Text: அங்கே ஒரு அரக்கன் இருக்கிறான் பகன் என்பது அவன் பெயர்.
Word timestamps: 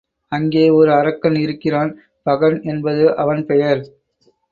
அங்கே 0.31 0.69
ஒரு 0.69 0.91
அரக்கன் 0.93 1.35
இருக்கிறான் 1.35 1.91
பகன் 2.23 2.57
என்பது 2.63 3.15
அவன் 3.15 3.45
பெயர். 3.45 3.83